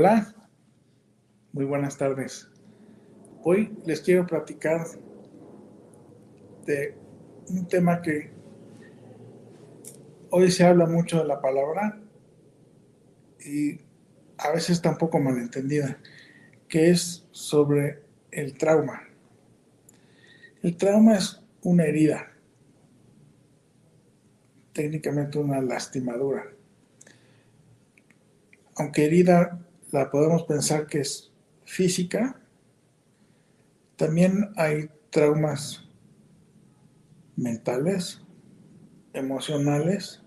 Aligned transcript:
Hola, 0.00 0.32
muy 1.52 1.64
buenas 1.64 1.98
tardes. 1.98 2.48
Hoy 3.42 3.76
les 3.84 4.00
quiero 4.00 4.28
platicar 4.28 4.86
de 6.66 6.96
un 7.48 7.66
tema 7.66 8.00
que 8.00 8.30
hoy 10.30 10.52
se 10.52 10.62
habla 10.62 10.86
mucho 10.86 11.18
de 11.18 11.24
la 11.24 11.40
palabra 11.40 12.00
y 13.44 13.80
a 14.36 14.52
veces 14.52 14.80
tampoco 14.80 15.18
malentendida, 15.18 15.98
que 16.68 16.90
es 16.90 17.26
sobre 17.32 18.04
el 18.30 18.56
trauma. 18.56 19.02
El 20.62 20.76
trauma 20.76 21.16
es 21.16 21.42
una 21.62 21.86
herida, 21.86 22.30
técnicamente 24.72 25.40
una 25.40 25.60
lastimadura. 25.60 26.46
Aunque 28.76 29.04
herida 29.04 29.64
la 29.90 30.10
podemos 30.10 30.42
pensar 30.44 30.86
que 30.86 31.00
es 31.00 31.32
física, 31.64 32.40
también 33.96 34.52
hay 34.56 34.90
traumas 35.10 35.88
mentales, 37.36 38.20
emocionales, 39.12 40.22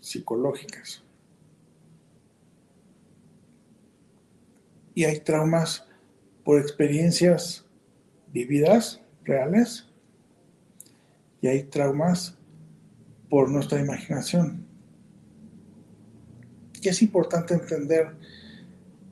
psicológicas. 0.00 1.02
Y 4.94 5.04
hay 5.04 5.20
traumas 5.20 5.86
por 6.44 6.60
experiencias 6.60 7.66
vividas, 8.28 9.02
reales, 9.24 9.88
y 11.40 11.48
hay 11.48 11.64
traumas 11.64 12.38
por 13.28 13.50
nuestra 13.50 13.80
imaginación 13.80 14.65
es 16.88 17.02
importante 17.02 17.54
entender 17.54 18.08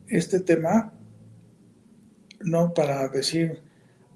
este 0.09 0.41
tema, 0.41 0.93
no 2.41 2.75
para 2.75 3.09
decir, 3.09 3.63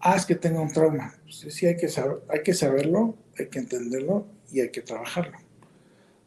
ah, 0.00 0.16
es 0.16 0.26
que 0.26 0.34
tengo 0.34 0.60
un 0.60 0.72
trauma. 0.72 1.14
Sí, 1.28 1.66
hay 1.66 1.76
que, 1.76 1.88
saber, 1.88 2.18
hay 2.28 2.42
que 2.42 2.54
saberlo, 2.54 3.16
hay 3.38 3.47
que 3.47 3.58
entenderlo 3.58 4.26
y 4.50 4.60
hay 4.60 4.70
que 4.70 4.82
trabajarlo. 4.82 5.38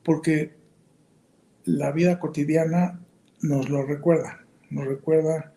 Porque 0.03 0.53
la 1.66 1.91
vida 1.91 2.20
cotidiana 2.20 3.00
nos 3.41 3.70
lo 3.70 3.84
recuerda, 3.84 4.46
nos 4.70 4.86
recuerda 4.86 5.53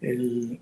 el... 0.00 0.60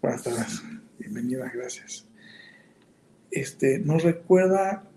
Buenas 0.00 0.22
tardes, 0.22 0.62
bienvenida, 0.98 1.50
gracias. 1.52 2.06
Este, 3.30 3.78
nos 3.78 4.02
recuerda 4.02 4.87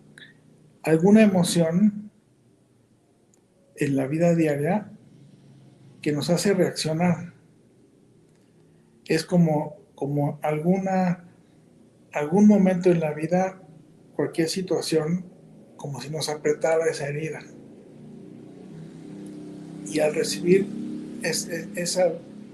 alguna 0.83 1.21
emoción 1.21 2.11
en 3.75 3.95
la 3.95 4.07
vida 4.07 4.35
diaria 4.35 4.91
que 6.01 6.11
nos 6.11 6.29
hace 6.29 6.53
reaccionar. 6.53 7.33
Es 9.05 9.25
como, 9.25 9.77
como 9.95 10.39
alguna, 10.41 11.25
algún 12.13 12.47
momento 12.47 12.89
en 12.89 12.99
la 12.99 13.13
vida, 13.13 13.61
cualquier 14.15 14.49
situación, 14.49 15.25
como 15.77 16.01
si 16.01 16.09
nos 16.09 16.29
apretara 16.29 16.85
esa 16.85 17.07
herida. 17.07 17.41
Y 19.87 19.99
al 19.99 20.13
recibir 20.13 20.67
esa, 21.23 22.13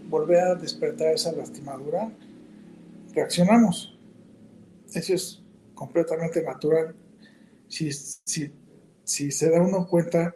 volver 0.09 0.39
a 0.39 0.55
despertar 0.55 1.13
esa 1.13 1.31
lastimadura, 1.33 2.09
reaccionamos. 3.13 3.97
Eso 4.94 5.13
es 5.13 5.41
completamente 5.75 6.41
natural 6.41 6.95
si, 7.68 7.92
si, 7.92 9.31
se 9.31 9.50
da 9.50 9.62
uno 9.62 9.88
cuenta 9.88 10.36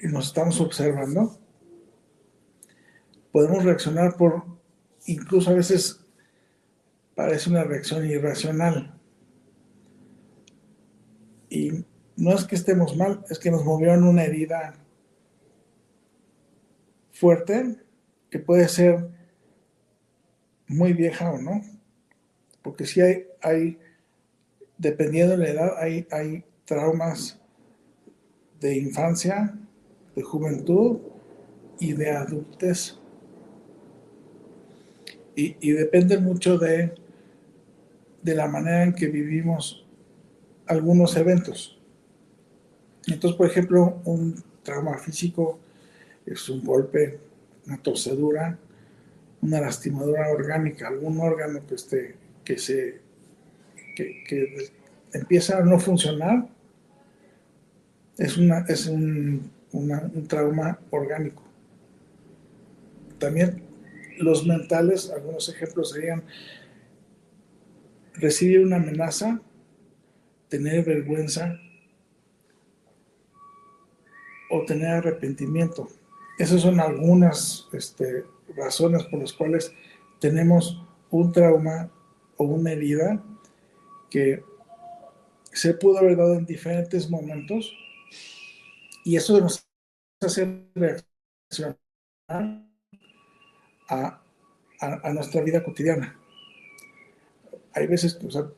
y 0.00 0.06
nos 0.08 0.28
estamos 0.28 0.60
observando, 0.60 1.38
podemos 3.30 3.64
reaccionar 3.64 4.16
por, 4.16 4.44
incluso 5.06 5.50
a 5.50 5.54
veces 5.54 6.00
parece 7.14 7.50
una 7.50 7.64
reacción 7.64 8.04
irracional. 8.06 8.98
Y 11.48 11.84
no 12.16 12.34
es 12.34 12.44
que 12.44 12.54
estemos 12.54 12.96
mal, 12.96 13.24
es 13.28 13.38
que 13.38 13.50
nos 13.50 13.64
movieron 13.64 14.04
una 14.04 14.24
herida 14.24 14.74
fuerte 17.12 17.76
que 18.30 18.38
puede 18.38 18.68
ser 18.68 19.08
muy 20.66 20.92
vieja 20.94 21.30
o 21.30 21.38
no. 21.38 21.62
Porque 22.62 22.86
si 22.86 23.00
hay, 23.00 23.26
hay 23.42 23.78
dependiendo 24.78 25.36
de 25.36 25.44
la 25.44 25.50
edad, 25.50 25.78
hay, 25.78 26.06
hay 26.10 26.44
traumas 26.72 27.38
de 28.60 28.78
infancia, 28.78 29.54
de 30.16 30.22
juventud 30.22 31.00
y 31.78 31.92
de 31.92 32.10
adultez. 32.10 32.98
Y, 35.34 35.72
depende 35.72 36.18
mucho 36.18 36.58
de, 36.58 36.94
de 38.22 38.34
la 38.34 38.46
manera 38.48 38.84
en 38.84 38.94
que 38.94 39.08
vivimos 39.08 39.86
algunos 40.66 41.16
eventos. 41.16 41.78
Entonces, 43.06 43.36
por 43.36 43.46
ejemplo, 43.46 44.00
un 44.04 44.42
trauma 44.62 44.96
físico 44.96 45.58
es 46.24 46.48
un 46.48 46.64
golpe, 46.64 47.18
una 47.66 47.82
torcedura, 47.82 48.58
una 49.42 49.60
lastimadura 49.60 50.30
orgánica, 50.30 50.88
algún 50.88 51.20
órgano 51.20 51.66
que, 51.66 51.74
esté, 51.74 52.14
que, 52.44 52.58
se, 52.58 53.00
que, 53.96 54.70
empieza 55.12 55.58
a 55.58 55.64
no 55.64 55.78
funcionar, 55.78 56.48
es, 58.18 58.36
una, 58.36 58.64
es 58.68 58.86
un, 58.86 59.50
un 59.72 60.26
trauma 60.28 60.78
orgánico. 60.90 61.42
También 63.18 63.62
los 64.18 64.46
mentales, 64.46 65.10
algunos 65.10 65.48
ejemplos 65.48 65.90
serían 65.90 66.24
recibir 68.14 68.60
una 68.60 68.76
amenaza, 68.76 69.40
tener 70.48 70.84
vergüenza 70.84 71.58
o 74.50 74.64
tener 74.64 74.88
arrepentimiento. 74.88 75.88
Esas 76.38 76.60
son 76.60 76.80
algunas 76.80 77.68
este, 77.72 78.24
razones 78.56 79.04
por 79.04 79.20
las 79.20 79.32
cuales 79.32 79.72
tenemos 80.20 80.84
un 81.10 81.32
trauma 81.32 81.90
o 82.36 82.44
una 82.44 82.72
herida 82.72 83.22
que 84.10 84.42
se 85.52 85.74
pudo 85.74 85.98
haber 85.98 86.16
dado 86.16 86.34
en 86.34 86.46
diferentes 86.46 87.08
momentos 87.10 87.74
y 89.04 89.16
eso 89.16 89.40
nos 89.40 89.66
hace 90.20 90.66
reaccionar 90.74 91.78
a, 93.88 94.22
a, 94.80 95.12
nuestra 95.12 95.42
vida 95.42 95.62
cotidiana. 95.62 96.18
Hay 97.74 97.86
veces, 97.86 98.18
o 98.24 98.30
sea, 98.30 98.48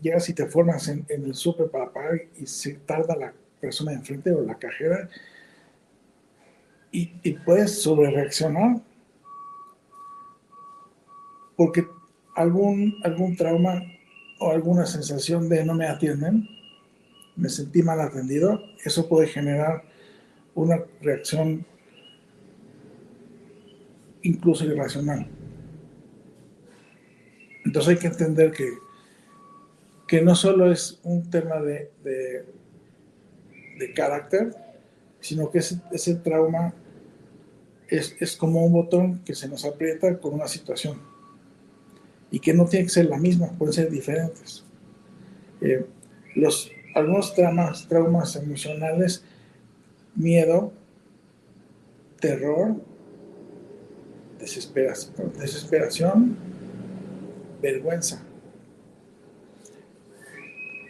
llegas 0.00 0.28
y 0.28 0.34
te 0.34 0.46
formas 0.46 0.88
en, 0.88 1.04
el 1.08 1.34
súper 1.34 1.70
para 1.70 1.92
pagar 1.92 2.20
y 2.36 2.46
se 2.46 2.74
tarda 2.74 3.16
la 3.16 3.32
persona 3.60 3.92
de 3.92 3.98
enfrente 3.98 4.32
o 4.32 4.42
la 4.42 4.58
cajera 4.58 5.08
y, 6.90 7.12
y 7.22 7.32
puedes 7.34 7.82
sobre 7.82 8.10
reaccionar 8.10 8.80
porque 11.56 11.86
algún, 12.36 12.94
algún 13.04 13.36
trauma 13.36 13.82
o 14.38 14.50
alguna 14.50 14.86
sensación 14.86 15.48
de 15.48 15.64
no 15.64 15.74
me 15.74 15.86
atienden, 15.86 16.48
me 17.40 17.48
sentí 17.48 17.82
mal 17.82 18.00
atendido, 18.00 18.60
eso 18.84 19.08
puede 19.08 19.26
generar 19.26 19.82
una 20.54 20.84
reacción 21.00 21.64
incluso 24.22 24.66
irracional. 24.66 25.26
Entonces 27.64 27.94
hay 27.94 27.98
que 27.98 28.06
entender 28.08 28.52
que, 28.52 28.70
que 30.06 30.20
no 30.20 30.34
solo 30.34 30.70
es 30.70 31.00
un 31.02 31.30
tema 31.30 31.60
de, 31.60 31.90
de, 32.04 32.44
carácter, 33.94 34.54
sino 35.20 35.50
que 35.50 35.58
ese, 35.58 35.80
ese 35.90 36.16
trauma 36.16 36.74
es, 37.88 38.14
es, 38.20 38.36
como 38.36 38.64
un 38.64 38.72
botón 38.74 39.20
que 39.24 39.34
se 39.34 39.48
nos 39.48 39.64
aprieta 39.64 40.18
con 40.18 40.34
una 40.34 40.46
situación 40.46 41.00
y 42.30 42.38
que 42.38 42.52
no 42.52 42.66
tiene 42.66 42.84
que 42.84 42.90
ser 42.90 43.06
la 43.06 43.18
misma, 43.18 43.50
pueden 43.56 43.72
ser 43.72 43.90
diferentes. 43.90 44.64
Eh, 45.62 45.86
los, 46.34 46.70
algunos 46.94 47.34
traumas, 47.34 47.86
traumas 47.88 48.36
emocionales, 48.36 49.24
miedo, 50.14 50.72
terror, 52.20 52.76
desesperación, 54.38 56.36
vergüenza. 57.60 58.22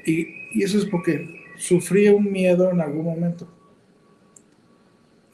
Y, 0.07 0.29
y, 0.53 0.63
eso 0.63 0.79
es 0.79 0.87
porque 0.87 1.29
sufrí 1.57 2.09
un 2.09 2.31
miedo 2.31 2.71
en 2.71 2.81
algún 2.81 3.05
momento. 3.05 3.49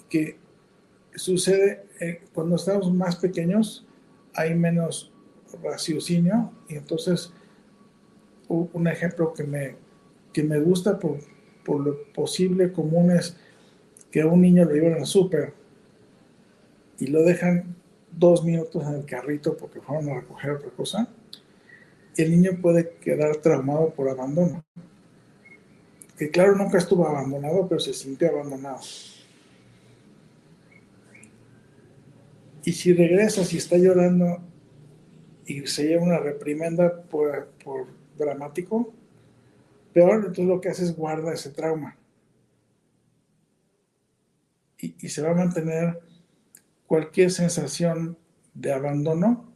Que 0.09 0.39
sucede 1.15 1.87
eh, 2.01 2.23
cuando 2.33 2.57
estamos 2.57 2.93
más 2.93 3.17
pequeños, 3.17 3.87
hay 4.35 4.55
menos 4.55 5.13
raciocinio 5.63 6.53
y 6.69 6.75
entonces 6.77 7.33
un 8.49 8.87
ejemplo 8.87 9.33
que 9.33 9.43
me, 9.45 9.77
que 10.37 10.43
me 10.43 10.61
gusta 10.61 10.99
por, 10.99 11.17
por 11.65 11.81
lo 11.81 12.13
posible 12.13 12.71
común 12.71 13.11
es 13.11 13.35
que 14.11 14.21
a 14.21 14.27
un 14.27 14.43
niño 14.43 14.67
lo 14.67 14.73
llevan 14.73 14.93
al 14.93 15.07
súper 15.07 15.55
y 16.99 17.07
lo 17.07 17.23
dejan 17.23 17.75
dos 18.13 18.45
minutos 18.45 18.87
en 18.87 18.97
el 18.97 19.07
carrito 19.07 19.57
porque 19.57 19.81
fueron 19.81 20.11
a 20.11 20.21
recoger 20.21 20.51
otra 20.51 20.69
cosa, 20.73 21.09
el 22.19 22.31
niño 22.31 22.59
puede 22.61 22.97
quedar 23.01 23.37
traumado 23.37 23.95
por 23.95 24.11
abandono. 24.11 24.63
Que 26.19 26.31
claro, 26.31 26.55
nunca 26.55 26.77
estuvo 26.77 27.09
abandonado, 27.09 27.67
pero 27.67 27.81
se 27.81 27.95
sintió 27.95 28.29
abandonado. 28.29 28.81
Y 32.63 32.73
si 32.73 32.93
regresa, 32.93 33.43
si 33.43 33.57
está 33.57 33.79
llorando 33.79 34.43
y 35.47 35.67
se 35.67 35.85
lleva 35.85 36.03
una 36.03 36.19
reprimenda 36.19 37.03
por, 37.05 37.49
dramático, 38.19 38.93
peor, 39.97 40.17
entonces 40.17 40.45
lo 40.45 40.61
que 40.61 40.69
hace 40.69 40.85
es 40.85 40.95
guarda 40.95 41.33
ese 41.33 41.49
trauma. 41.49 41.97
Y, 44.77 45.09
se 45.09 45.23
va 45.23 45.31
a 45.31 45.35
mantener 45.35 46.03
cualquier 46.87 47.31
sensación 47.31 48.19
de 48.53 48.75
abandono, 48.75 49.51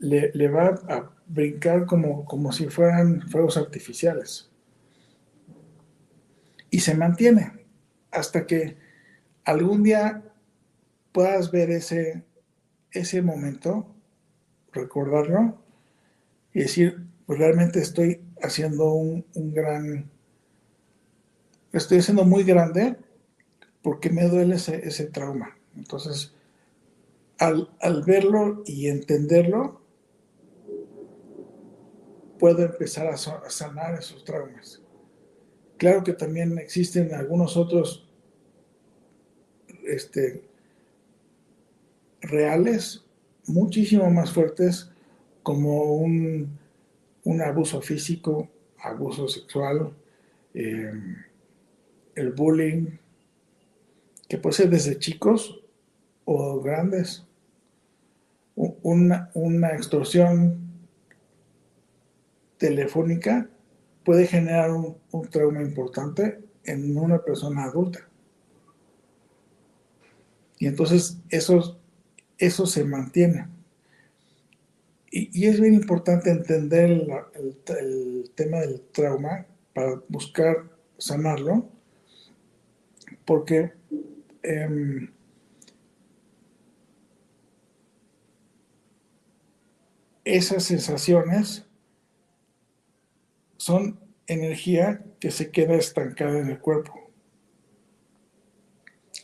le, 0.00 0.48
va 0.48 0.66
a 0.66 1.10
brincar 1.26 1.86
como, 1.86 2.26
como 2.26 2.52
si 2.52 2.66
fueran 2.66 3.22
fuegos 3.22 3.56
artificiales. 3.56 4.50
Y 6.68 6.80
se 6.80 6.94
mantiene 6.94 7.64
hasta 8.10 8.46
que 8.46 8.76
algún 9.46 9.82
día 9.82 10.30
puedas 11.12 11.50
ver 11.50 11.70
ese, 11.70 12.22
ese 12.90 13.22
momento, 13.22 13.96
recordarlo 14.72 15.67
y 16.58 16.62
decir, 16.62 17.06
pues 17.24 17.38
realmente 17.38 17.78
estoy 17.78 18.20
haciendo 18.42 18.92
un, 18.92 19.24
gran, 19.54 20.10
estoy 21.72 21.98
haciendo 21.98 22.24
muy 22.24 22.42
grande 22.42 22.96
porque 23.80 24.10
me 24.10 24.26
duele 24.28 24.56
ese, 24.56 25.04
trauma. 25.04 25.56
Entonces, 25.76 26.34
al, 27.38 27.70
al, 27.80 28.02
verlo 28.02 28.64
y 28.66 28.88
entenderlo, 28.88 29.80
puedo 32.40 32.64
empezar 32.64 33.06
a, 33.06 33.14
a 33.14 33.50
sanar 33.50 33.94
esos 33.94 34.24
traumas. 34.24 34.82
Claro 35.76 36.02
que 36.02 36.14
también 36.14 36.58
existen 36.58 37.14
algunos 37.14 37.56
otros 37.56 38.04
este, 39.86 40.42
reales 42.20 43.04
muchísimo 43.46 44.10
más 44.10 44.32
fuertes 44.32 44.90
como 45.42 45.94
un, 45.94 46.58
abuso 47.44 47.80
físico, 47.80 48.48
abuso 48.78 49.28
sexual, 49.28 49.92
eh, 50.54 50.92
el 52.14 52.32
bullying, 52.32 52.86
que 54.28 54.38
puede 54.38 54.56
ser 54.56 54.70
desde 54.70 54.98
chicos 54.98 55.60
o 56.24 56.60
grandes, 56.60 57.24
una, 58.54 59.30
una 59.34 59.68
extorsión 59.70 60.58
telefónica 62.58 63.48
puede 64.04 64.26
generar 64.26 64.72
un, 64.72 64.96
un, 65.12 65.28
trauma 65.28 65.62
importante 65.62 66.40
en 66.64 66.96
una 66.96 67.22
persona 67.22 67.64
adulta. 67.64 68.08
Y 70.58 70.66
entonces 70.66 71.18
eso 71.28 72.66
se 72.66 72.84
mantiene. 72.84 73.46
Y, 75.10 75.46
es 75.46 75.60
bien 75.60 75.74
importante 75.74 76.30
entender 76.30 76.90
el, 76.90 78.30
tema 78.34 78.60
del 78.60 78.80
trauma 78.92 79.46
para 79.72 80.00
buscar 80.08 80.70
sanarlo, 80.98 81.68
porque 83.24 83.72
em, 84.42 85.10
esas 90.24 90.64
sensaciones 90.64 91.64
son 93.56 93.98
energía 94.26 95.02
que 95.20 95.30
se 95.30 95.50
queda 95.50 95.74
estancada 95.74 96.38
en 96.38 96.48
el 96.48 96.58
cuerpo 96.58 97.10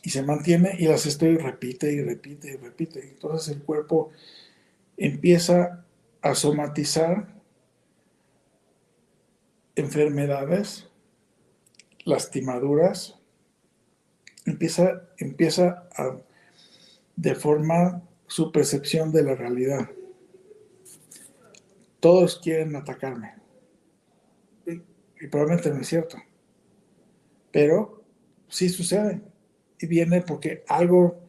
y 0.05 0.09
se 0.09 0.23
mantiene 0.23 0.75
y 0.77 0.87
las 0.87 1.05
estoy 1.05 1.37
repite 1.37 1.91
y 1.91 2.01
repite 2.01 2.53
y 2.53 2.55
repite. 2.57 3.07
Entonces 3.07 3.55
el 3.55 3.63
cuerpo 3.63 4.11
empieza 4.97 5.85
a 6.21 6.35
somatizar 6.35 7.33
enfermedades, 9.75 10.87
lastimaduras, 12.05 13.19
empieza, 14.45 15.07
empieza 15.17 15.87
a 15.95 16.17
deformar 17.15 18.01
su 18.27 18.51
percepción 18.51 19.11
de 19.11 19.23
la 19.23 19.35
realidad. 19.35 19.89
Todos 21.99 22.39
quieren 22.39 22.75
atacarme. 22.75 23.33
Y, 24.65 25.27
probablemente 25.27 25.69
no 25.71 25.81
es 25.81 25.87
cierto. 25.87 26.17
Pero 27.51 28.03
sí 28.47 28.69
sucede 28.69 29.21
y 29.79 29.87
viene 29.87 30.21
porque 30.21 30.63
algo 30.67 31.25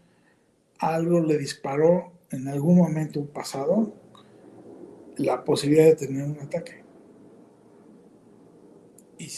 algo 0.78 1.20
le 1.20 1.38
disparó 1.38 2.12
en 2.30 2.48
algún 2.48 2.76
momento 2.76 3.24
pasado 3.26 3.94
la 5.16 5.44
posibilidad 5.44 5.86
de 5.86 5.96
tener 5.96 6.24
un 6.24 6.40
ataque. 6.40 6.84
Y, 9.18 9.28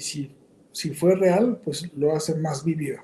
si, 0.00 0.34
si, 0.72 0.90
fue 0.90 1.14
real, 1.14 1.60
pues 1.62 1.92
lo 1.94 2.14
hace 2.14 2.34
más 2.34 2.64
vivido. 2.64 2.98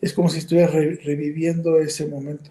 Es 0.00 0.12
como 0.12 0.28
si 0.28 0.38
estuviera 0.38 0.68
reviviendo 0.68 1.78
ese 1.78 2.06
momento. 2.06 2.50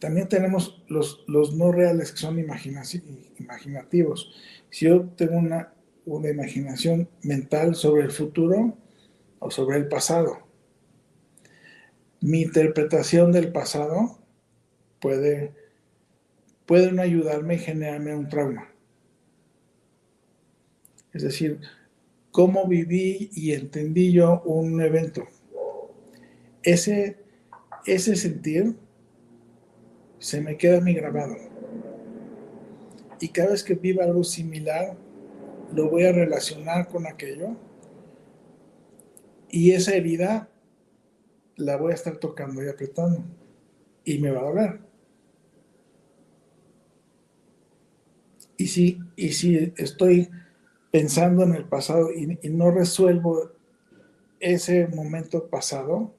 También 0.00 0.28
tenemos 0.28 0.84
los, 0.88 1.24
los 1.26 1.54
no 1.56 1.72
reales 1.72 2.12
que 2.12 2.18
son 2.18 2.38
imaginativos. 2.38 4.32
Si 4.70 4.86
yo 4.86 5.08
tengo 5.16 5.36
una, 5.36 5.72
una 6.06 6.30
imaginación 6.30 7.08
mental 7.22 7.74
sobre 7.74 8.04
el 8.04 8.12
futuro 8.12 8.76
o 9.40 9.50
sobre 9.50 9.78
el 9.78 9.88
pasado, 9.88 10.47
mi 12.20 12.42
interpretación 12.42 13.32
del 13.32 13.52
pasado 13.52 14.18
puede, 15.00 15.52
puede 16.66 16.92
no 16.92 17.02
ayudarme 17.02 17.54
y 17.54 17.58
generarme 17.58 18.14
un 18.14 18.28
trauma. 18.28 18.68
Es 21.12 21.22
decir, 21.22 21.60
cómo 22.30 22.66
viví 22.66 23.30
y 23.32 23.52
entendí 23.52 24.12
yo 24.12 24.42
un 24.42 24.80
evento. 24.80 25.24
Ese, 26.62 27.16
ese 27.86 28.16
sentir 28.16 28.76
se 30.18 30.40
me 30.40 30.56
queda 30.56 30.78
a 30.78 30.80
mí 30.80 30.94
grabado. 30.94 31.36
Y 33.20 33.28
cada 33.28 33.50
vez 33.50 33.64
que 33.64 33.74
viva 33.74 34.04
algo 34.04 34.22
similar, 34.22 34.96
lo 35.74 35.90
voy 35.90 36.04
a 36.04 36.12
relacionar 36.12 36.88
con 36.88 37.06
aquello. 37.06 37.56
Y 39.50 39.72
esa 39.72 39.94
herida 39.94 40.48
la 41.58 41.76
voy 41.76 41.92
a 41.92 41.96
estar 41.96 42.16
tocando 42.16 42.64
y 42.64 42.68
apretando. 42.68 43.22
Y 44.04 44.18
me 44.18 44.30
va 44.30 44.40
a 44.40 44.44
doler. 44.44 44.80
Y 48.56 48.66
si, 48.68 48.98
y 49.14 49.32
si 49.32 49.72
estoy 49.76 50.30
pensando 50.90 51.44
en 51.44 51.54
el 51.54 51.64
pasado 51.64 52.10
y, 52.12 52.38
y 52.42 52.48
no 52.48 52.70
resuelvo 52.70 53.52
ese 54.40 54.88
momento 54.88 55.48
pasado, 55.48 56.14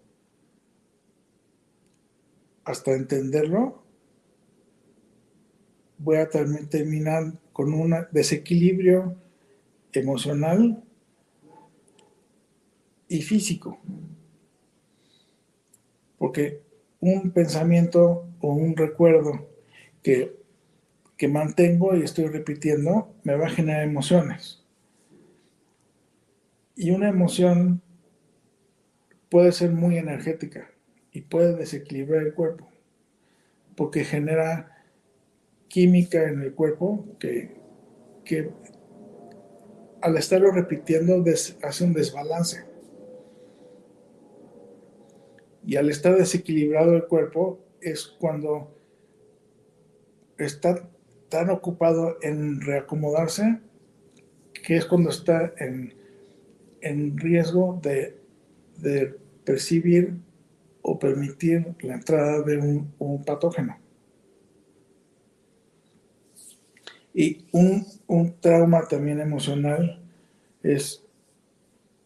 hasta 2.63 2.93
entenderlo, 2.93 3.81
voy 5.97 6.17
a 6.17 6.29
terminar 6.29 7.33
con 7.51 7.73
un 7.73 7.95
desequilibrio 8.11 9.15
emocional 9.91 10.83
y 13.07 13.21
físico. 13.21 13.79
Porque 16.19 16.61
un 16.99 17.31
pensamiento 17.31 18.27
o 18.39 18.53
un 18.53 18.77
recuerdo 18.77 19.49
que, 20.03 20.37
que 21.17 21.27
mantengo 21.27 21.95
y 21.95 22.03
estoy 22.03 22.27
repitiendo 22.27 23.15
me 23.23 23.35
va 23.35 23.47
a 23.47 23.49
generar 23.49 23.83
emociones. 23.83 24.63
Y 26.75 26.91
una 26.91 27.09
emoción 27.09 27.81
puede 29.29 29.51
ser 29.51 29.71
muy 29.71 29.97
energética 29.97 30.69
y 31.11 31.21
puede 31.21 31.55
desequilibrar 31.55 32.21
el 32.21 32.35
cuerpo 32.35 32.69
porque 33.79 34.03
genera 34.03 34.75
química 35.69 36.27
en 36.27 36.41
el 36.41 36.53
cuerpo 36.53 37.05
que, 37.17 37.55
al 40.01 40.17
estarlo 40.17 40.51
repitiendo 40.51 41.23
hace 41.63 41.83
un 41.85 41.93
desbalance. 41.93 42.65
Y 45.69 45.75
al 45.75 45.87
estar 45.91 46.17
desequilibrado 46.17 46.95
el 46.95 47.05
cuerpo 47.05 47.59
es 47.79 48.07
cuando 48.07 48.75
está 50.39 50.89
tan 51.29 51.51
ocupado 51.51 52.17
en 52.23 52.59
reacomodarse 52.59 53.59
que 54.65 54.77
es 54.77 54.85
cuando 54.87 55.11
está 55.11 55.53
en, 55.59 55.93
riesgo 57.19 57.79
de, 57.83 58.17
percibir 59.43 60.15
o 60.81 60.97
permitir 60.97 61.75
la 61.81 61.93
entrada 61.93 62.41
de 62.41 62.57
un 62.97 63.23
patógeno. 63.23 63.77
Y 67.13 67.45
un, 67.51 67.85
trauma 68.39 68.87
también 68.87 69.19
emocional 69.19 70.01
es 70.63 71.05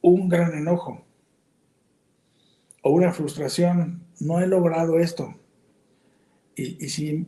un 0.02 0.28
gran 0.28 0.54
enojo 0.54 1.06
o 2.84 2.92
una 2.92 3.12
frustración. 3.12 4.04
No 4.20 4.40
he 4.40 4.48
logrado 4.48 5.00
esto. 5.00 5.34
Y, 6.56 6.88
si 6.90 7.26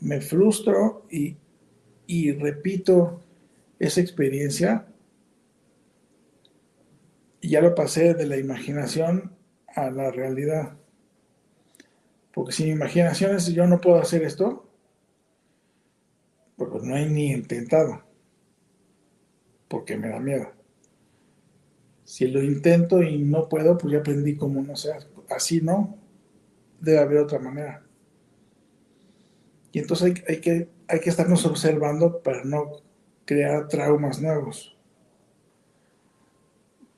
me 0.00 0.20
frustro 0.20 1.06
y, 1.10 1.36
y 2.06 2.32
repito 2.32 3.22
esa 3.78 4.02
experiencia, 4.02 4.86
ya 7.40 7.60
lo 7.62 7.74
pasé 7.74 8.14
de 8.14 8.26
la 8.26 8.36
imaginación 8.36 9.32
a 9.74 9.90
la 9.90 10.10
realidad. 10.10 10.76
Porque 12.32 12.52
si 12.52 12.64
mi 12.64 12.70
imaginación 12.70 13.36
es 13.36 13.46
yo 13.46 13.66
no 13.66 13.80
puedo 13.80 13.98
hacer 13.98 14.22
esto, 14.22 14.68
porque 16.56 16.78
no 16.82 16.94
hay 16.94 17.08
ni 17.08 17.32
intentado, 17.32 18.02
porque 19.68 19.96
me 19.96 20.08
da 20.08 20.20
miedo. 20.20 20.55
Si 22.06 22.28
lo 22.28 22.40
intento 22.40 23.02
y 23.02 23.18
no 23.18 23.48
puedo, 23.48 23.76
pues 23.76 23.92
ya 23.92 23.98
aprendí 23.98 24.36
cómo 24.36 24.62
no 24.62 24.76
sea. 24.76 24.98
Así 25.28 25.60
no, 25.60 25.98
debe 26.80 27.00
haber 27.00 27.18
otra 27.18 27.40
manera. 27.40 27.84
Y 29.72 29.80
entonces 29.80 30.22
hay, 30.28 30.40
que, 30.40 30.68
hay 30.86 31.00
que 31.00 31.10
estarnos 31.10 31.44
observando 31.44 32.22
para 32.22 32.44
no 32.44 32.80
crear 33.24 33.66
traumas 33.66 34.22
nuevos. 34.22 34.76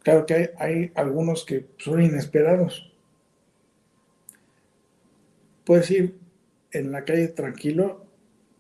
Claro 0.03 0.27
que 0.27 0.35
hay, 0.35 0.49
hay 0.59 0.93
algunos 0.95 1.47
que 1.47 1.67
son 1.79 2.03
inesperados. 2.03 2.93
Puedes 5.65 5.91
ir 5.91 6.19
en 6.71 6.93
la 6.93 7.07
calle 7.07 7.29
tranquilo 7.29 8.05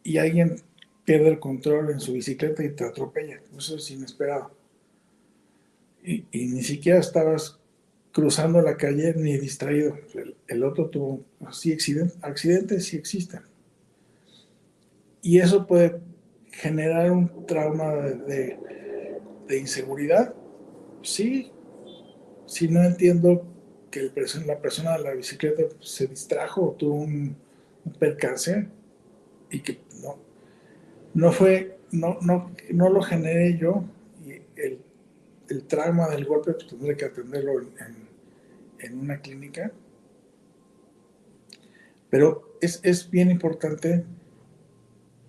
y 0.02 0.16
alguien 0.16 0.62
pierde 1.04 1.28
el 1.28 1.40
control 1.40 1.90
en 1.90 2.00
su 2.00 2.14
bicicleta 2.14 2.64
y 2.64 2.70
te 2.70 2.84
atropella. 2.84 3.38
Eso 3.54 3.76
es 3.76 3.90
inesperado. 3.90 4.57
Y, 6.02 6.24
ni 6.32 6.62
siquiera 6.62 6.98
estabas 6.98 7.58
cruzando 8.12 8.62
la 8.62 8.76
calle 8.76 9.14
ni 9.14 9.36
distraído. 9.36 9.96
El, 10.46 10.64
otro 10.64 10.88
tuvo, 10.88 11.24
sí, 11.52 11.72
accidentes, 11.72 12.18
accidentes 12.22 12.86
sí 12.86 12.96
existen. 12.96 13.40
Y 15.22 15.38
eso 15.38 15.66
puede 15.66 16.00
generar 16.50 17.10
un 17.10 17.46
trauma 17.46 17.94
de, 17.94 18.58
inseguridad. 19.50 20.34
Sí, 21.02 21.50
si 22.46 22.68
no 22.68 22.82
entiendo 22.84 23.44
que 23.90 24.10
la 24.46 24.58
persona 24.58 24.96
de 24.96 25.04
la 25.04 25.12
bicicleta 25.12 25.62
se 25.80 26.06
distrajo 26.06 26.62
o 26.62 26.72
tuvo 26.72 26.94
un, 26.94 27.36
un 27.84 27.92
percance 27.92 28.68
y 29.50 29.60
que 29.60 29.80
no, 30.02 30.18
no 31.14 31.32
fue, 31.32 31.78
no, 31.90 32.18
no, 32.20 32.50
no 32.70 32.90
lo 32.90 33.02
generé 33.02 33.56
yo 33.56 33.84
y 34.24 34.40
el 35.48 35.64
trauma 35.64 36.08
del 36.08 36.24
golpe 36.24 36.52
pues, 36.52 36.66
tendré 36.66 36.96
que 36.96 37.06
atenderlo 37.06 37.60
en, 37.60 38.98
una 38.98 39.20
clínica. 39.20 39.72
Pero 42.10 42.56
es, 42.60 42.80
es, 42.82 43.10
bien 43.10 43.30
importante 43.30 44.04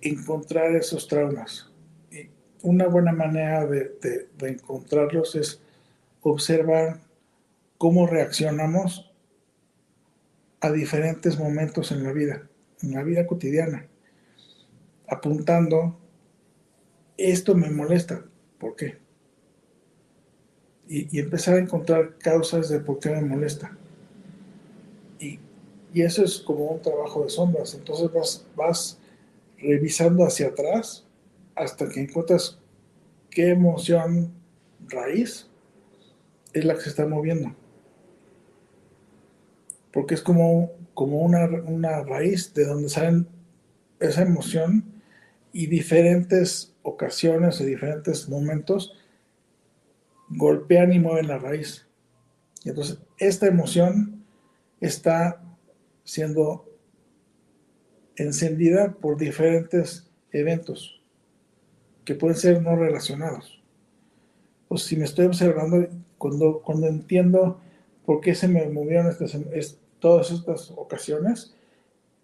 encontrar 0.02 0.76
esos 0.76 1.08
traumas. 1.08 1.72
Y 2.12 2.30
una 2.62 2.88
buena 2.88 3.12
manera 3.12 3.66
de, 3.66 3.98
de 4.38 4.50
encontrarlos 4.50 5.36
es 5.36 5.62
observar 6.22 7.00
cómo 7.78 8.08
reaccionamos 8.08 9.12
a 10.62 10.72
diferentes 10.72 11.40
momentos 11.40 11.92
en 11.92 12.04
la 12.04 12.12
vida, 12.12 12.48
en 12.82 12.94
la 12.94 13.04
vida 13.04 13.26
cotidiana 13.26 13.90
apuntando, 15.10 16.00
esto 17.18 17.56
me 17.56 17.70
molesta, 17.70 18.24
¿por 18.60 18.76
qué? 18.76 18.98
Y, 20.92 21.20
empezar 21.20 21.54
a 21.54 21.60
encontrar 21.60 22.18
causas 22.18 22.68
de 22.68 22.80
por 22.80 23.00
qué 23.00 23.12
me 23.12 23.22
molesta. 23.22 23.78
Y, 25.20 25.40
eso 25.94 26.24
es 26.24 26.40
como 26.40 26.66
un 26.66 26.82
trabajo 26.82 27.24
de 27.24 27.30
sombras. 27.30 27.76
Entonces 27.76 28.12
vas, 28.12 28.46
vas 28.56 29.00
revisando 29.60 30.26
hacia 30.26 30.48
atrás 30.48 31.06
hasta 31.56 31.88
que 31.88 32.02
encuentras 32.02 32.58
qué 33.30 33.50
emoción 33.50 34.32
raíz 34.88 35.48
es 36.54 36.66
la 36.66 36.74
que 36.74 36.82
se 36.82 36.90
está 36.90 37.06
moviendo. 37.06 37.56
Porque 39.94 40.16
es 40.16 40.22
como, 40.22 40.72
como 40.96 41.20
una, 41.20 41.46
una 41.46 42.04
raíz 42.04 42.54
de 42.56 42.66
donde 42.66 42.90
salen 42.90 43.28
esa 44.00 44.24
emoción 44.24 44.86
y 45.54 45.68
diferentes 45.68 46.74
ocasiones 46.82 47.60
o 47.60 47.66
diferentes 47.66 48.30
momentos 48.30 48.94
golpean 50.30 50.94
y 50.94 51.00
mueven 51.00 51.28
la 51.28 51.38
raíz. 51.38 51.88
Y 52.64 52.70
entonces 52.70 53.00
esta 53.18 53.48
emoción 53.48 54.26
está 54.80 55.42
siendo 56.04 56.66
encendida 58.16 58.94
por 58.94 59.18
diferentes 59.18 60.10
eventos 60.32 61.02
que 62.06 62.16
pueden 62.16 62.38
ser 62.38 62.62
no 62.62 62.76
relacionados. 62.76 63.62
O 64.68 64.78
si 64.78 64.96
me 64.98 65.06
estoy 65.06 65.26
observando, 65.26 65.88
cuando, 66.18 66.62
cuando 66.62 66.88
entiendo 66.88 67.60
por 68.06 68.22
qué 68.22 68.36
se 68.36 68.48
me 68.48 68.68
movieron 68.70 69.16
todas 70.00 70.32
estas 70.32 70.72
ocasiones, 70.72 71.56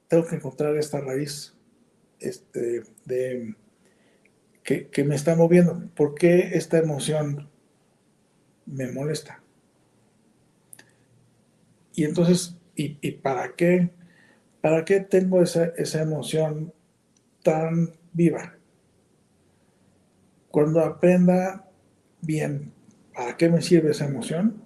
tengo 0.08 0.26
que 0.26 0.36
encontrar 0.36 0.76
esta 0.78 1.00
raíz 1.02 1.54
este, 2.20 2.84
de, 3.06 3.56
que, 4.64 4.88
que 4.88 5.04
me 5.04 5.16
está 5.16 5.36
moviendo. 5.36 5.90
¿Por 5.96 6.16
qué 6.16 6.52
esta 6.54 6.78
emoción 6.78 7.50
me 8.66 8.92
molesta? 8.92 9.42
Y 11.94 12.04
entonces, 12.04 12.58
¿y, 12.76 13.12
para 13.12 13.56
qué? 13.56 13.92
¿Para 14.62 14.84
qué 14.84 15.00
tengo 15.00 15.42
esa, 15.42 15.66
esa 15.78 16.02
emoción 16.02 16.74
tan 17.44 17.94
viva? 18.12 18.56
Cuando 20.50 20.82
aprenda 20.82 21.70
bien 22.22 22.74
para 23.14 23.38
qué 23.38 23.50
me 23.50 23.62
sirve 23.62 23.92
esa 23.92 24.06
emoción, 24.06 24.62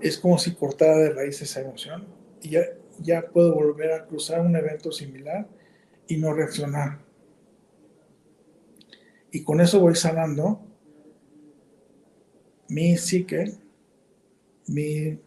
es 0.00 0.18
como 0.18 0.38
si 0.38 0.54
cortara 0.54 0.96
de 0.96 1.10
raíz 1.10 1.40
esa 1.42 1.60
emoción 1.60 2.06
y 2.40 2.50
ya, 2.50 2.62
ya 2.98 3.22
puedo 3.28 3.54
volver 3.54 3.92
a 3.92 4.06
cruzar 4.06 4.40
un 4.40 4.56
evento 4.56 4.90
similar 4.90 5.46
y 6.08 6.16
no 6.16 6.32
reaccionar. 6.32 6.98
Y 9.30 9.44
con 9.44 9.60
eso 9.60 9.80
voy 9.80 9.94
sanando 9.94 10.71
mi 12.72 12.96
psique, 12.96 13.52
mi 14.66 15.18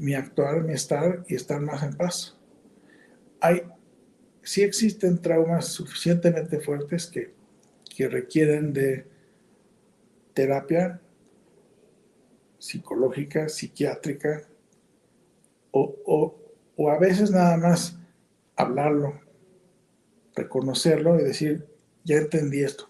mi 0.00 0.14
actuar, 0.14 0.64
mi 0.64 0.72
estar 0.72 1.24
y 1.28 1.34
estar 1.34 1.60
más 1.60 1.82
en 1.82 1.94
paz. 1.94 2.34
Hay, 3.38 3.64
sí 4.42 4.62
existen 4.62 5.20
traumas 5.20 5.66
suficientemente 5.66 6.58
fuertes 6.58 7.06
que, 7.06 7.34
que 7.94 8.08
requieren 8.08 8.72
de 8.72 9.06
terapia 10.32 11.02
psicológica, 12.58 13.50
psiquiátrica, 13.50 14.48
o, 15.70 15.94
o, 16.06 16.38
o, 16.76 16.90
a 16.90 16.98
veces 16.98 17.30
nada 17.30 17.58
más 17.58 17.98
hablarlo, 18.56 19.20
reconocerlo 20.34 21.20
y 21.20 21.24
decir, 21.24 21.66
ya 22.04 22.16
entendí 22.16 22.62
esto. 22.62 22.88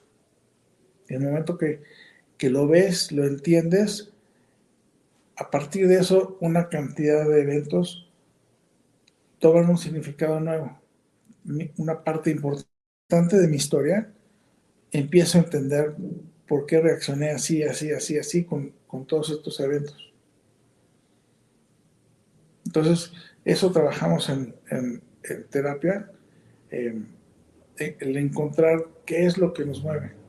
En 1.09 1.23
el 1.23 1.29
momento 1.29 1.59
que, 1.59 1.83
que 2.41 2.49
lo 2.49 2.67
ves, 2.67 3.13
lo 3.13 3.27
entiendes, 3.27 4.15
a 5.37 5.51
partir 5.51 5.87
de 5.89 5.99
eso, 5.99 6.39
una 6.41 6.71
cantidad 6.71 7.29
de 7.29 7.43
eventos 7.43 8.11
toman 9.39 9.69
un 9.69 9.77
significado 9.77 10.41
nuevo. 10.41 10.81
Una 11.77 12.03
parte 12.03 12.31
importante 12.31 13.37
de 13.37 13.47
mi 13.47 13.57
historia, 13.57 14.11
empiezo 14.91 15.37
a 15.37 15.43
entender 15.43 15.95
por 16.49 16.65
qué 16.65 16.81
reaccioné 16.81 17.29
así, 17.29 17.63
así, 17.63 17.93
así, 17.93 18.17
así 18.17 18.45
con, 18.45 18.73
todos 19.07 19.29
estos 19.29 19.61
eventos. 19.61 20.11
Entonces, 22.65 23.13
eso 23.45 23.71
trabajamos 23.71 24.31
en, 24.31 25.03
terapia, 25.51 26.11
el 26.71 28.17
encontrar 28.17 28.87
qué 29.05 29.27
es 29.27 29.37
lo 29.37 29.53
que 29.53 29.67
nos 29.67 29.83
mueve. 29.83 30.20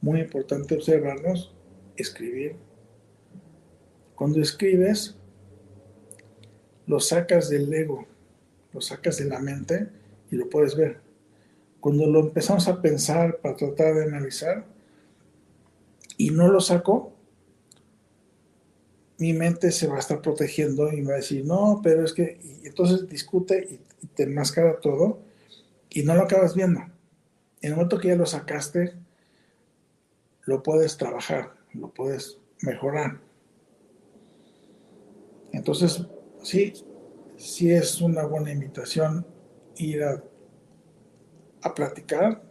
Muy 0.00 0.20
importante 0.20 0.74
observarnos, 0.74 1.54
escribir, 1.96 2.56
cuando 4.20 4.40
escribes, 4.40 5.16
lo 6.86 7.00
sacas 7.00 7.48
del 7.48 7.72
ego, 7.72 8.06
lo 8.72 8.80
sacas 8.80 9.16
de 9.16 9.24
la 9.24 9.38
mente 9.38 9.88
y 10.30 10.36
lo 10.36 10.50
puedes 10.50 10.76
ver. 10.76 11.00
Cuando 11.80 12.06
lo 12.06 12.20
empezamos 12.20 12.68
a 12.68 12.82
pensar 12.82 13.38
para 13.38 13.56
tratar 13.56 13.94
de 13.94 14.04
analizar 14.04 14.66
y 16.18 16.28
no 16.30 16.48
lo 16.48 16.60
saco, 16.60 17.14
mi 19.16 19.32
mente 19.32 19.70
se 19.70 19.86
va 19.86 19.96
a 19.96 20.00
estar 20.00 20.20
protegiendo 20.20 20.92
y 20.92 21.02
va 21.02 21.14
a 21.14 21.16
decir, 21.16 21.44
no, 21.44 21.80
pero 21.82 22.04
es 22.04 22.12
que, 22.12 22.40
entonces 22.64 23.08
discute 23.08 23.68
y, 23.70 24.06
te 24.14 24.24
enmascara 24.24 24.80
todo 24.80 25.20
y 25.88 26.02
no 26.02 26.14
lo 26.14 26.22
acabas 26.22 26.54
viendo. 26.54 26.80
En 27.62 27.70
el 27.70 27.76
momento 27.76 27.98
que 27.98 28.08
ya 28.08 28.16
lo 28.16 28.26
sacaste, 28.26 28.94
lo 30.44 30.62
puedes 30.62 30.96
trabajar, 30.96 31.54
lo 31.74 31.88
puedes 31.90 32.38
mejorar. 32.62 33.20
Entonces, 35.52 36.06
sí, 36.42 36.72
sí 37.36 37.70
es 37.72 38.00
una 38.00 38.24
buena 38.24 38.52
invitación 38.52 39.26
ir 39.76 40.02
a, 40.04 40.22
platicar, 41.74 42.42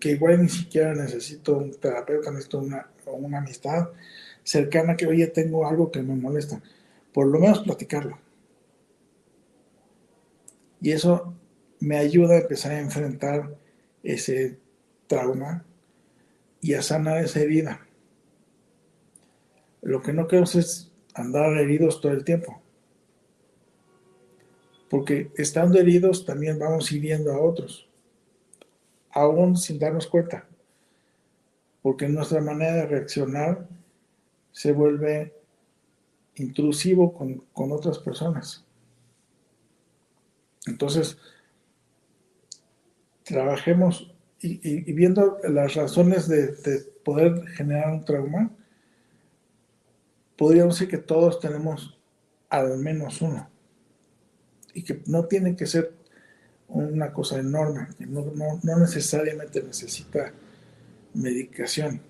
que 0.00 0.10
igual 0.10 0.42
ni 0.42 0.48
siquiera 0.48 0.94
necesito 0.94 1.56
un 1.56 1.72
terapeuta, 1.72 2.30
necesito 2.30 2.58
una, 2.58 2.90
una 3.06 3.38
amistad 3.38 3.90
cercana 4.42 4.96
que, 4.96 5.06
oye, 5.06 5.26
tengo 5.28 5.66
algo 5.66 5.90
que 5.90 6.02
me 6.02 6.14
molesta. 6.14 6.60
Por 7.12 7.28
lo 7.28 7.38
menos 7.38 7.60
platicarlo. 7.60 8.18
Y 10.80 10.92
eso 10.92 11.34
me 11.80 11.96
ayuda 11.96 12.34
a 12.34 12.40
empezar 12.40 12.72
a 12.72 12.80
enfrentar 12.80 13.56
ese 14.02 14.58
trauma 15.06 15.64
y 16.64 16.72
a 16.72 16.80
sanar 16.80 17.22
esa 17.22 17.40
herida. 17.40 17.86
Lo 19.82 20.00
que 20.00 20.14
no 20.14 20.26
queremos 20.26 20.54
es 20.54 20.90
andar 21.12 21.54
heridos 21.58 22.00
todo 22.00 22.12
el 22.12 22.24
tiempo. 22.24 22.62
Porque 24.88 25.30
estando 25.36 25.78
heridos 25.78 26.24
también 26.24 26.58
vamos 26.58 26.90
hiriendo 26.90 27.34
a 27.34 27.38
otros, 27.38 27.86
aún 29.10 29.58
sin 29.58 29.78
darnos 29.78 30.06
cuenta. 30.06 30.48
Porque 31.82 32.08
nuestra 32.08 32.40
manera 32.40 32.76
de 32.76 32.86
reaccionar 32.86 33.68
se 34.50 34.72
vuelve 34.72 35.34
intrusivo 36.36 37.12
con, 37.12 37.44
otras 37.72 37.98
personas. 37.98 38.64
Entonces, 40.64 41.18
trabajemos 43.22 44.13
y, 44.40 44.92
viendo 44.92 45.38
las 45.44 45.74
razones 45.74 46.28
de 46.28 46.54
poder 47.04 47.46
generar 47.48 47.92
un 47.92 48.04
trauma, 48.04 48.50
podríamos 50.36 50.78
decir 50.78 50.88
que 50.88 50.98
todos 50.98 51.40
tenemos 51.40 51.98
al 52.50 52.78
menos 52.78 53.22
uno. 53.22 53.48
Y 54.74 54.82
que 54.82 55.02
no 55.06 55.26
tiene 55.26 55.56
que 55.56 55.66
ser 55.66 55.92
una 56.68 57.12
cosa 57.12 57.38
enorme, 57.38 57.88
que 57.98 58.06
no, 58.06 58.32
necesariamente 58.62 59.62
necesita 59.62 60.32
medicación. 61.14 62.00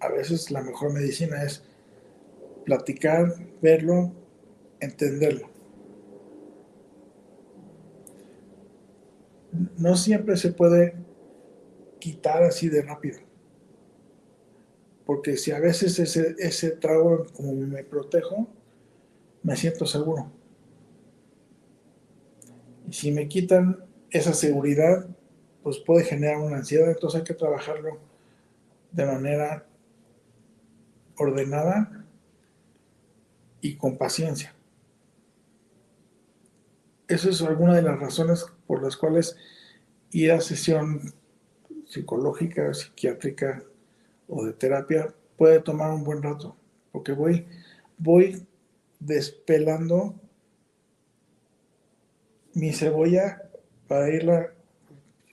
A 0.00 0.08
veces 0.08 0.50
la 0.50 0.62
mejor 0.62 0.92
medicina 0.92 1.42
es 1.42 1.62
platicar, 2.64 3.34
verlo, 3.60 4.12
entenderlo. 4.80 5.50
No 9.78 9.96
siempre 9.96 10.36
se 10.36 10.52
puede 10.52 10.94
quitar 11.98 12.42
así 12.42 12.68
de 12.68 12.82
rápido 12.82 13.18
porque 15.06 15.36
si 15.36 15.50
a 15.50 15.60
veces 15.60 15.98
ese, 15.98 16.34
ese 16.38 16.70
trago, 16.70 17.26
como 17.34 17.52
me 17.54 17.84
protejo, 17.84 18.48
me 19.42 19.56
siento 19.56 19.86
seguro. 19.86 20.30
Y 22.88 22.92
si 22.92 23.12
me 23.12 23.28
quitan 23.28 23.84
esa 24.10 24.32
seguridad, 24.32 25.06
pues 25.62 25.78
puede 25.78 26.04
generar 26.04 26.38
una 26.38 26.56
ansiedad, 26.56 26.90
entonces 26.90 27.20
hay 27.20 27.24
que 27.24 27.34
trabajarlo 27.34 27.98
de 28.92 29.06
manera 29.06 29.66
ordenada 31.16 32.06
y 33.60 33.76
con 33.76 33.98
paciencia. 33.98 34.54
Esa 37.08 37.28
es 37.28 37.42
alguna 37.42 37.74
de 37.74 37.82
las 37.82 37.98
razones 37.98 38.46
por 38.66 38.82
las 38.82 38.96
cuales 38.96 39.36
ir 40.14 40.30
a 40.30 40.40
sesión 40.40 41.12
psicológica, 41.86 42.72
psiquiátrica, 42.72 43.62
o 44.28 44.46
de 44.46 44.52
terapia 44.52 45.12
puede 45.36 45.60
tomar 45.60 45.90
un 45.90 46.04
buen 46.04 46.22
rato, 46.22 46.56
porque 46.92 47.12
voy, 47.12 47.46
voy 47.98 48.46
despelando 49.00 50.14
mi 52.54 52.72
cebolla 52.72 53.42
para 53.88 54.08
irla. 54.08 54.52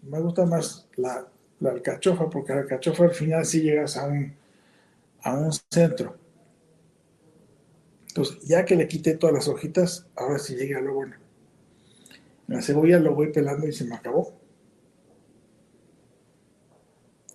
Me 0.02 0.20
gusta 0.20 0.46
más 0.46 0.88
la, 0.98 1.28
alcachofa, 1.64 2.28
porque 2.28 2.54
la 2.54 2.62
alcachofa 2.62 3.04
al 3.04 3.14
final 3.14 3.46
sí 3.46 3.62
llegas 3.62 3.96
a 3.98 4.08
un, 4.08 4.34
a 5.22 5.34
un 5.36 5.52
centro. 5.70 6.16
Entonces, 8.08 8.42
ya 8.48 8.66
que 8.66 8.76
le 8.76 8.88
quité 8.88 9.16
todas 9.16 9.36
las 9.36 9.48
hojitas, 9.48 10.08
ahora 10.16 10.40
sí 10.40 10.56
llega 10.56 10.80
a 10.80 10.82
lo 10.82 10.96
bueno. 10.96 11.16
La 12.48 12.64
cebolla 12.64 13.00
lo 13.00 13.14
voy 13.14 13.32
pelando 13.32 13.68
y 13.68 13.74
se 13.74 13.86
me 13.86 13.96
acabó. 13.96 14.41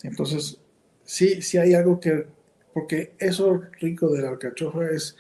Entonces, 0.07 0.61
sí, 1.05 1.43
sí 1.43 1.59
hay 1.59 1.75
algo 1.75 2.01
que, 2.01 2.27
porque 2.73 3.15
eso 3.19 3.63
rico 3.81 4.11
de 4.13 4.23
la 4.23 4.31
alcachofa 4.31 4.91
es 4.91 5.17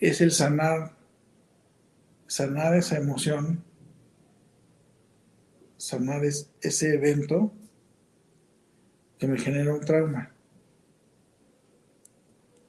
es 0.00 0.22
el 0.22 0.32
sanar, 0.32 0.96
sanar 2.26 2.74
esa 2.74 2.96
emoción, 2.96 3.62
sanar 5.76 6.24
ese 6.24 6.94
evento 6.94 7.52
que 9.18 9.28
me 9.28 9.38
genera 9.38 9.74
un 9.74 9.80
trauma. 9.80 10.32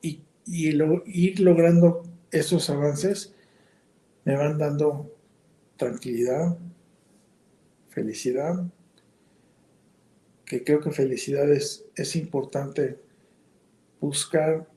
Y, 0.01 0.23
ir 0.45 1.39
logrando 1.39 2.03
esos 2.31 2.69
avances 2.69 3.33
me 4.25 4.35
van 4.35 4.57
dando 4.57 5.15
tranquilidad, 5.77 6.57
felicidad, 7.89 8.65
que 10.51 10.65
creo 10.65 10.81
que 10.81 10.91
felicidad 10.91 11.49
es, 11.49 11.85
es 11.95 12.13
importante 12.17 12.99
buscar 14.01 14.67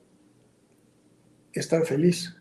estar 1.52 1.84
feliz. 1.84 2.36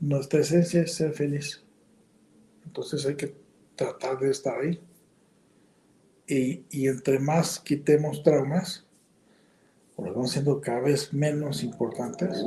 Nuestra 0.00 0.40
esencia 0.40 0.80
es 0.80 0.94
ser 0.94 1.12
feliz. 1.12 1.62
Entonces 2.64 3.04
hay 3.04 3.16
que 3.16 3.34
tratar 3.76 4.18
de 4.18 4.30
estar 4.30 4.58
ahí. 4.58 4.80
Y, 6.26 6.88
entre 6.88 7.18
más 7.18 7.60
quitemos 7.60 8.22
traumas, 8.22 8.86
o 9.96 10.06
los 10.06 10.14
vamos 10.14 10.32
siendo 10.32 10.58
cada 10.62 10.80
vez 10.80 11.12
menos 11.12 11.62
importantes, 11.62 12.42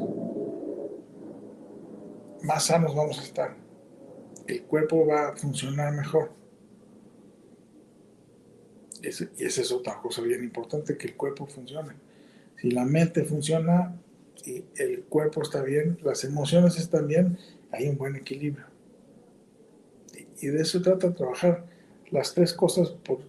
más 2.42 2.66
sanos 2.66 2.96
vamos 2.96 3.20
a 3.20 3.24
estar. 3.24 3.56
El 4.48 4.64
cuerpo 4.64 5.06
va 5.06 5.28
a 5.28 5.36
funcionar 5.36 5.94
mejor. 5.94 6.37
Y 9.02 9.08
esa 9.08 9.62
es 9.62 9.72
otra 9.72 10.00
cosa 10.02 10.22
bien 10.22 10.44
importante, 10.44 10.98
que 10.98 11.08
el 11.08 11.16
cuerpo 11.16 11.46
funcione. 11.46 11.94
Si 12.60 12.72
la 12.72 12.86
mente 12.86 13.24
funciona 13.24 13.96
y 14.46 14.64
el 14.78 15.04
cuerpo 15.04 15.42
está 15.42 15.62
bien, 15.62 16.00
las 16.04 16.24
emociones 16.24 16.78
están 16.78 17.08
bien, 17.08 17.38
hay 17.72 17.88
un 17.88 17.98
buen 17.98 18.16
equilibrio. 18.16 18.66
Y, 20.40 20.48
de 20.48 20.62
eso 20.62 20.82
trata 20.82 21.14
trabajar 21.14 21.66
las 22.12 22.34
tres 22.34 22.54
cosas 22.54 22.90
por, 22.90 23.20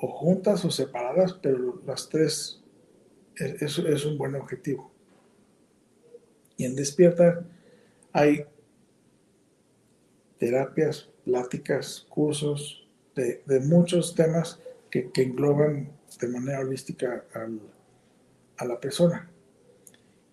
o 0.00 0.08
juntas 0.08 0.64
o 0.64 0.70
separadas, 0.70 1.34
pero 1.34 1.80
las 1.86 2.08
tres 2.08 2.60
es, 3.36 3.78
es 3.78 4.04
un 4.04 4.18
buen 4.18 4.34
objetivo. 4.34 4.90
Y 6.56 6.64
en 6.64 6.74
Despierta 6.74 7.44
hay 8.12 8.44
terapias, 10.38 11.08
pláticas, 11.24 12.06
cursos 12.08 12.81
de, 13.14 13.60
muchos 13.60 14.14
temas 14.14 14.58
que, 14.90 15.10
engloban 15.14 15.90
de 16.20 16.28
manera 16.28 16.60
holística 16.60 17.24
a 18.56 18.64
la 18.64 18.80
persona. 18.80 19.30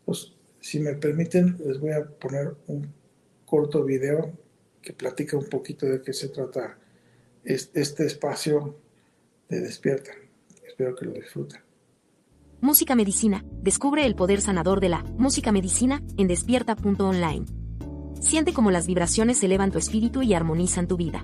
Pues, 0.06 0.34
si 0.60 0.80
me 0.80 0.94
permiten, 0.94 1.58
les 1.66 1.80
voy 1.80 1.92
a 1.92 2.06
poner 2.06 2.56
un 2.68 2.92
corto 3.46 3.84
video 3.84 4.32
que 4.82 4.94
platica 4.94 5.38
un 5.38 5.48
poquito 5.48 5.86
de 5.86 6.02
qué 6.02 6.14
se 6.14 6.30
trata 6.30 6.78
este 7.44 8.06
espacio 8.06 8.76
de 9.48 9.62
Despierta. 9.62 10.12
Espero 10.66 10.96
que 10.96 11.06
lo 11.06 11.12
disfruten. 11.14 11.62
Música 12.62 12.96
Medicina. 12.96 13.46
Descubre 13.62 14.06
el 14.06 14.16
poder 14.16 14.42
sanador 14.42 14.82
de 14.82 14.90
la 14.90 15.04
música 15.18 15.52
medicina 15.52 16.04
en 16.18 16.28
despierta.online. 16.28 17.46
Siente 18.20 18.52
cómo 18.52 18.70
las 18.70 18.86
vibraciones 18.86 19.42
elevan 19.44 19.72
tu 19.72 19.78
espíritu 19.78 20.22
y 20.22 20.34
armonizan 20.34 20.88
tu 20.88 20.98
vida. 20.98 21.24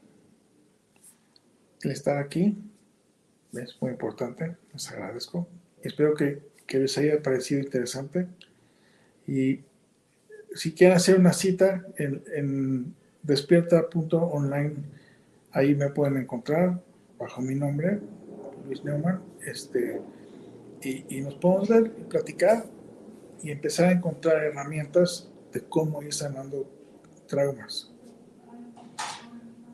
el 1.83 1.91
estar 1.91 2.17
aquí. 2.17 2.57
Es 3.53 3.77
muy 3.81 3.91
importante, 3.91 4.55
les 4.73 4.89
agradezco. 4.91 5.47
Espero 5.81 6.13
que, 6.13 6.49
les 6.67 6.97
haya 6.97 7.21
parecido 7.21 7.59
interesante. 7.59 8.27
Y 9.27 9.59
si 10.55 10.73
quieren 10.73 10.95
hacer 10.95 11.19
una 11.19 11.33
cita 11.33 11.85
en, 11.97 12.23
en 12.33 12.95
despierta.online, 13.23 14.75
ahí 15.51 15.75
me 15.75 15.89
pueden 15.89 16.17
encontrar 16.17 16.81
bajo 17.19 17.41
mi 17.41 17.55
nombre, 17.55 17.99
Luis 18.65 18.83
Neumann, 18.85 19.21
este, 19.45 20.01
y, 20.81 21.17
y 21.17 21.21
nos 21.21 21.35
podemos 21.35 21.67
ver 21.67 21.91
y 21.99 22.03
platicar 22.03 22.65
y 23.43 23.51
empezar 23.51 23.89
a 23.89 23.91
encontrar 23.91 24.43
herramientas 24.43 25.29
de 25.51 25.61
cómo 25.61 26.01
ir 26.01 26.13
sanando 26.13 26.69
traumas. 27.27 27.91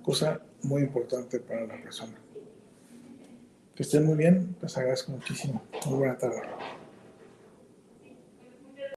Cosa 0.02 0.42
muy 0.68 0.82
importante 0.84 1.40
para 1.40 1.66
la 1.66 1.82
persona. 1.82 2.14
Que 3.76 3.84
estén 3.84 4.06
muy 4.06 4.18
bien, 4.18 4.56
les 4.62 4.78
agradezco 4.78 5.12
muchísimo. 5.12 5.62
Muy 5.86 5.98
buena 6.00 6.18
tarde. 6.18 6.42